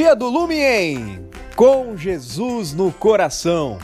[0.00, 3.78] Travessia do Lume em Com Jesus no Coração.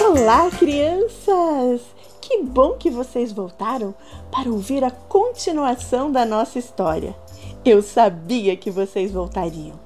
[0.00, 1.80] Olá, crianças!
[2.20, 3.92] Que bom que vocês voltaram
[4.30, 7.16] para ouvir a continuação da nossa história.
[7.64, 9.78] Eu sabia que vocês voltariam.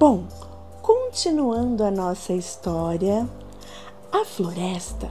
[0.00, 0.24] Bom,
[0.82, 3.28] continuando a nossa história,
[4.10, 5.08] a floresta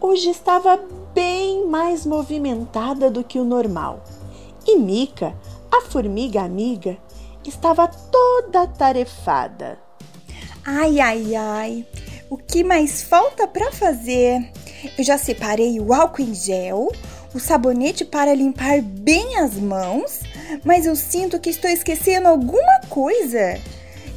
[0.00, 0.80] hoje estava
[1.12, 1.45] bem
[1.76, 4.02] mais movimentada do que o normal.
[4.66, 5.34] E Mica,
[5.70, 6.96] a formiga amiga,
[7.46, 9.78] estava toda tarefada.
[10.64, 11.86] Ai, ai, ai.
[12.30, 14.50] O que mais falta para fazer?
[14.96, 16.90] Eu já separei o álcool em gel,
[17.34, 20.20] o sabonete para limpar bem as mãos,
[20.64, 23.60] mas eu sinto que estou esquecendo alguma coisa.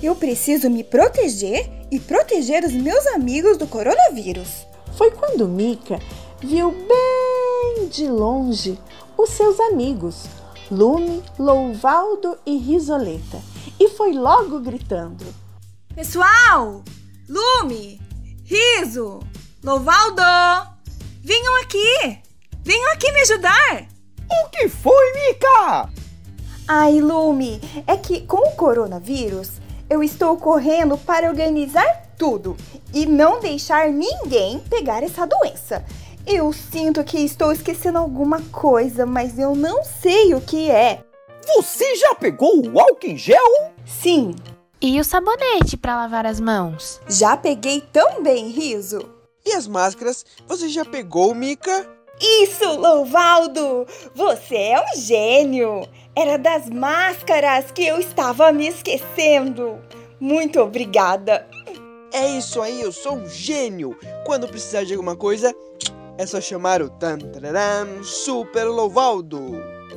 [0.02, 4.66] Eu preciso me proteger e proteger os meus amigos do coronavírus.
[4.96, 6.00] Foi quando Mica
[6.42, 7.29] viu bem
[7.90, 8.80] de longe
[9.18, 10.26] os seus amigos,
[10.72, 13.42] Lume, Louvaldo e Risoleta,
[13.80, 15.26] e foi logo gritando:
[15.96, 16.84] Pessoal!
[17.28, 18.00] Lume!
[18.46, 19.20] Riso!
[19.64, 20.22] Louvaldo!
[21.22, 22.20] Venham aqui!
[22.64, 23.88] Venham aqui me ajudar!
[24.30, 25.90] O que foi, Mica?
[26.68, 29.54] Ai, Lume, é que com o coronavírus
[29.90, 32.56] eu estou correndo para organizar tudo
[32.94, 35.84] e não deixar ninguém pegar essa doença.
[36.26, 41.04] Eu sinto que estou esquecendo alguma coisa, mas eu não sei o que é.
[41.56, 43.72] Você já pegou o álcool em gel?
[43.86, 44.36] Sim.
[44.82, 47.02] E o sabonete para lavar as mãos?
[47.10, 49.10] Já peguei também, Riso.
[49.46, 50.26] E as máscaras?
[50.48, 51.88] Você já pegou, Mica?
[52.22, 53.88] Isso, Louvaldo!
[54.14, 55.88] Você é um gênio!
[56.16, 59.80] Era das máscaras que eu estava me esquecendo.
[60.20, 61.48] Muito obrigada.
[62.12, 63.98] É isso aí, eu sou um gênio.
[64.26, 65.56] Quando precisar de alguma coisa,
[66.20, 69.54] é só chamar o Tantararam Super Louvaldo.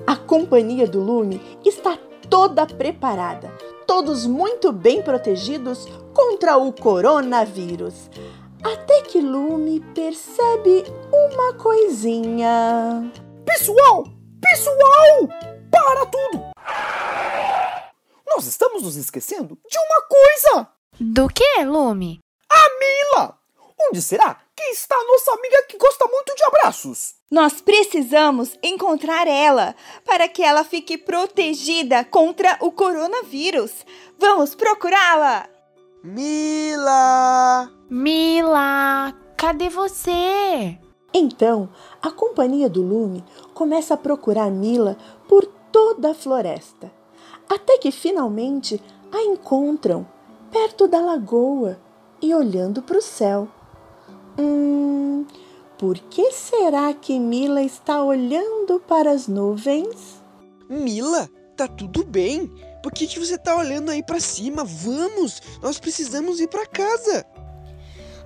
[0.06, 1.99] A companhia do Lume está
[2.31, 3.53] toda preparada,
[3.88, 5.84] todos muito bem protegidos
[6.15, 8.09] contra o coronavírus.
[8.62, 13.11] Até que Lume percebe uma coisinha.
[13.44, 14.05] Pessoal!
[14.41, 15.28] Pessoal!
[15.72, 16.53] Para tudo!
[18.28, 20.69] Nós estamos nos esquecendo de uma coisa!
[21.00, 22.21] Do que, Lume?
[22.49, 23.37] A Mila!
[23.88, 27.15] Onde será que está a nossa amiga que gosta muito de abraços?
[27.31, 29.75] Nós precisamos encontrar ela
[30.05, 33.73] para que ela fique protegida contra o coronavírus.
[34.19, 35.49] Vamos procurá-la!
[36.05, 37.71] Mila!
[37.91, 40.79] Mila, cadê você?
[41.12, 41.69] Então,
[42.00, 43.25] a companhia do Lume
[43.55, 44.97] começa a procurar Mila
[45.29, 46.93] por toda a floresta,
[47.49, 48.81] até que finalmente
[49.11, 50.06] a encontram
[50.50, 51.79] perto da lagoa
[52.21, 53.49] e olhando para o céu.
[54.38, 55.26] Hum,
[55.78, 60.22] por que será que Mila está olhando para as nuvens?
[60.69, 62.47] Mila, tá tudo bem?
[62.82, 64.65] Por que, que você tá olhando aí para cima?
[64.65, 65.41] Vamos!
[65.60, 67.26] Nós precisamos ir para casa!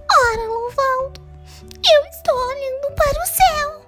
[0.09, 1.21] Ora, Louvaldo,
[1.63, 3.83] eu estou olhando para o céu,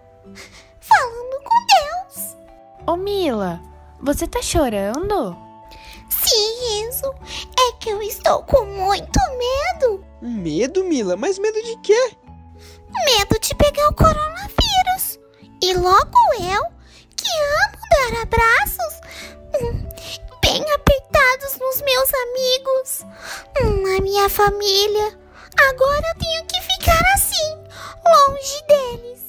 [0.81, 2.37] falando com Deus.
[2.87, 3.61] Ô Mila,
[4.01, 5.48] você tá chorando?
[6.29, 7.15] Sim, Enzo,
[7.59, 10.05] é que eu estou com muito medo.
[10.21, 11.17] Medo, Mila?
[11.17, 12.17] Mas medo de quê?
[13.07, 15.19] Medo de pegar o coronavírus.
[15.63, 16.65] E logo eu,
[17.17, 19.01] que amo dar abraços,
[19.61, 19.89] hum,
[20.43, 23.07] bem apertados nos meus amigos,
[23.63, 25.19] hum, na minha família.
[25.71, 27.57] Agora eu tenho que ficar assim,
[28.05, 29.25] longe deles.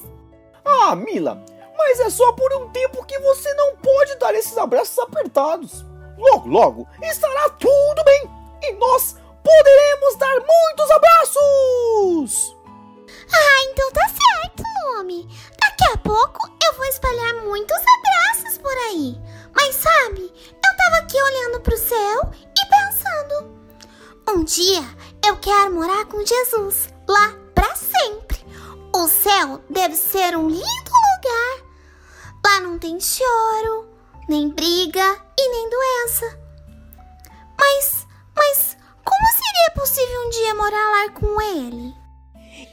[0.66, 1.42] Ah, Mila,
[1.78, 5.89] mas é só por um tempo que você não pode dar esses abraços apertados.
[6.20, 8.30] Logo, logo estará tudo bem
[8.62, 12.56] e nós poderemos dar muitos abraços!
[13.32, 14.64] Ah, então tá certo,
[14.98, 15.28] Lume.
[15.60, 19.18] Daqui a pouco eu vou espalhar muitos abraços por aí.
[19.56, 23.60] Mas sabe, eu tava aqui olhando pro céu e pensando:
[24.30, 24.84] um dia
[25.26, 28.46] eu quero morar com Jesus lá pra sempre.
[28.94, 31.66] O céu deve ser um lindo lugar.
[32.46, 33.88] Lá não tem choro,
[34.30, 36.40] nem briga e nem doença.
[37.60, 41.96] Mas, mas como seria possível um dia morar lá com ele?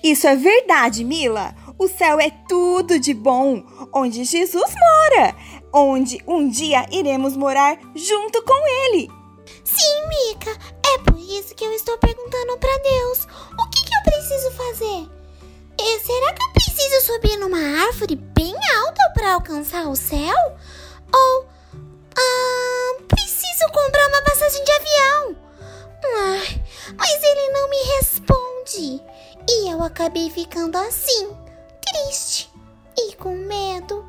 [0.05, 1.55] Isso é verdade, Mila.
[1.79, 5.35] O céu é tudo de bom, onde Jesus mora,
[5.73, 9.11] onde um dia iremos morar junto com ele.
[9.65, 10.51] Sim, Mica,
[10.95, 13.27] é por isso que eu estou perguntando para Deus:
[13.59, 15.09] o que, que eu preciso fazer?
[15.79, 20.57] E será que eu preciso subir numa árvore bem alta para alcançar o céu?
[21.13, 21.47] Ou
[22.17, 25.37] ah, preciso comprar uma passagem de avião?
[26.05, 29.03] Ah, mas ele não me responde.
[29.49, 31.31] E eu acabei ficando assim,
[31.81, 32.51] triste
[32.99, 34.05] e com medo.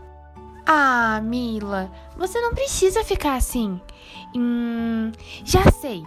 [0.65, 3.79] Ah, Mila, você não precisa ficar assim.
[4.35, 5.11] Hum,
[5.43, 6.03] já sei.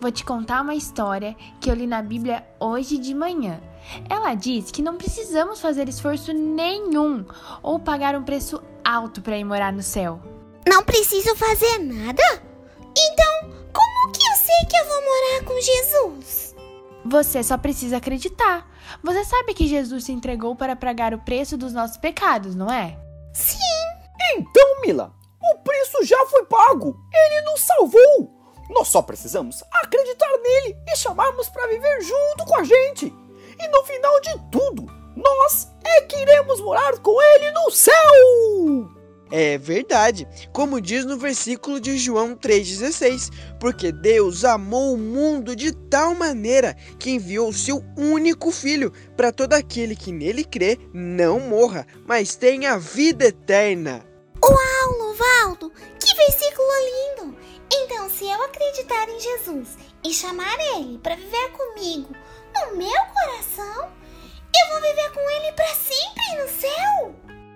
[0.00, 3.60] Vou te contar uma história que eu li na Bíblia hoje de manhã.
[4.08, 7.24] Ela diz que não precisamos fazer esforço nenhum
[7.62, 10.33] ou pagar um preço alto para ir morar no céu.
[10.66, 12.22] Não preciso fazer nada?
[12.96, 16.54] Então, como que eu sei que eu vou morar com Jesus?
[17.04, 18.66] Você só precisa acreditar.
[19.02, 22.98] Você sabe que Jesus se entregou para pagar o preço dos nossos pecados, não é?
[23.32, 23.58] Sim,
[24.36, 25.12] Então, Mila,
[25.42, 26.96] o preço já foi pago.
[27.12, 28.34] Ele nos salvou.
[28.70, 33.06] Nós só precisamos acreditar nele e chamarmos para viver junto com a gente.
[33.06, 38.93] E no final de tudo, nós é que iremos morar com ele no céu.
[39.30, 45.72] É verdade, como diz no versículo de João 3,16: Porque Deus amou o mundo de
[45.72, 51.40] tal maneira que enviou o seu único filho para todo aquele que nele crê não
[51.40, 54.04] morra, mas tenha vida eterna.
[54.42, 56.68] Uau, Lovaldo, que versículo
[57.16, 57.36] lindo!
[57.72, 59.68] Então, se eu acreditar em Jesus
[60.04, 62.14] e chamar ele para viver comigo
[62.54, 63.90] no meu coração,
[64.54, 67.14] eu vou viver com ele para sempre no céu?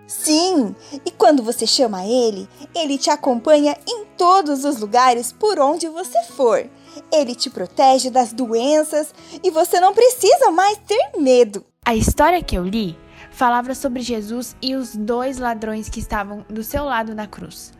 [0.09, 0.75] Sim,
[1.05, 6.23] e quando você chama ele, ele te acompanha em todos os lugares por onde você
[6.23, 6.67] for.
[7.13, 9.15] Ele te protege das doenças
[9.45, 11.63] e você não precisa mais ter medo.
[11.85, 12.99] A história que eu li
[13.31, 17.75] falava sobre Jesus e os dois ladrões que estavam do seu lado na cruz.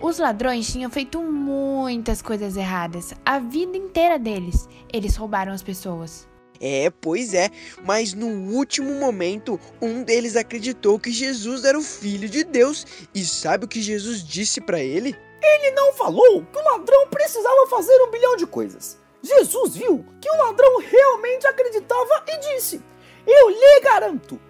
[0.00, 4.66] Os ladrões tinham feito muitas coisas erradas a vida inteira deles.
[4.90, 6.26] Eles roubaram as pessoas.
[6.60, 7.50] É, pois é,
[7.84, 12.86] mas no último momento, um deles acreditou que Jesus era o filho de Deus.
[13.14, 15.16] E sabe o que Jesus disse para ele?
[15.40, 18.98] Ele não falou que o ladrão precisava fazer um bilhão de coisas.
[19.22, 22.82] Jesus viu que o ladrão realmente acreditava e disse:
[23.26, 24.40] Eu lhe garanto,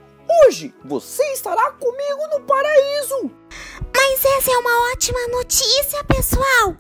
[0.47, 3.31] hoje você estará comigo no paraíso.
[3.95, 6.77] Mas essa é uma ótima notícia, pessoal!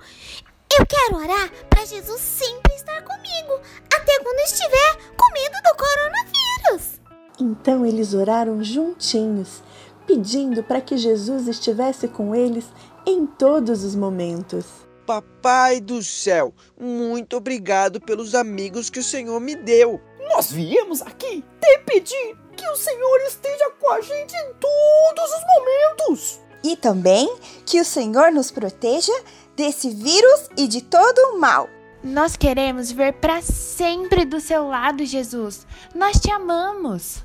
[0.79, 3.61] Eu quero orar para Jesus sempre estar comigo,
[3.93, 7.01] até quando estiver com medo do coronavírus.
[7.41, 9.61] Então eles oraram juntinhos,
[10.07, 12.65] pedindo para que Jesus estivesse com eles
[13.05, 14.67] em todos os momentos.
[15.05, 20.01] Papai do céu, muito obrigado pelos amigos que o Senhor me deu.
[20.33, 25.45] Nós viemos aqui te pedir que o Senhor esteja com a gente em todos os
[25.57, 26.41] momentos.
[26.63, 29.13] E também que o Senhor nos proteja
[29.59, 31.69] desse vírus e de todo o mal.
[32.03, 35.67] Nós queremos ver para sempre do seu lado, Jesus.
[35.93, 37.25] Nós te amamos.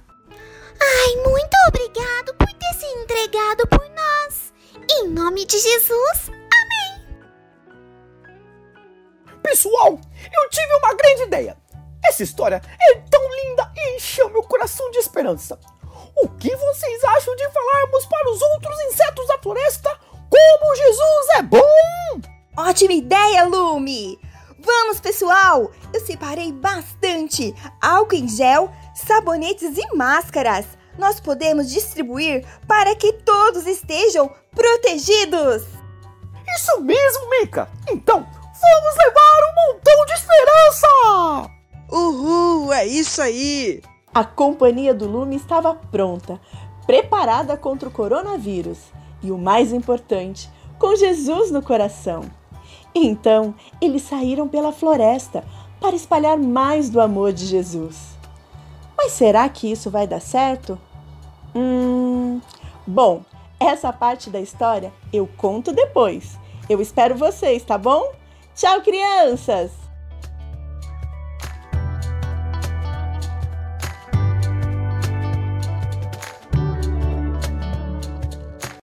[0.81, 4.51] Ai, muito obrigado por ter se entregado por nós.
[4.89, 6.31] Em nome de Jesus,
[9.44, 10.00] Pessoal,
[10.33, 11.57] eu tive uma grande ideia.
[12.03, 15.59] Essa história é tão linda e encheu meu coração de esperança.
[16.15, 20.00] O que vocês acham de falarmos para os outros insetos da floresta
[20.63, 22.21] como Jesus é bom?
[22.56, 24.18] Ótima ideia, Lume!
[24.57, 25.69] Vamos, pessoal!
[25.92, 30.65] Eu separei bastante álcool em gel, sabonetes e máscaras.
[30.98, 35.63] Nós podemos distribuir para que todos estejam protegidos.
[36.56, 37.69] Isso mesmo, Mika.
[37.89, 41.51] Então, vamos levar um montão de esperança!
[41.92, 43.81] Uhul, é isso aí!
[44.13, 46.39] A companhia do Lume estava pronta,
[46.86, 48.93] preparada contra o coronavírus
[49.24, 52.24] e, o mais importante, com Jesus no coração.
[52.94, 55.44] Então, eles saíram pela floresta
[55.80, 58.18] para espalhar mais do amor de Jesus.
[58.98, 60.77] Mas será que isso vai dar certo?
[61.56, 62.39] Hum.
[62.86, 63.24] Bom,
[63.60, 66.38] essa parte da história eu conto depois.
[66.70, 68.12] Eu espero vocês, tá bom?
[68.56, 69.82] Tchau, crianças!